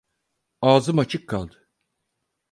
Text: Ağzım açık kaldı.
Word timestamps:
Ağzım 0.61 0.99
açık 0.99 1.27
kaldı. 1.29 1.67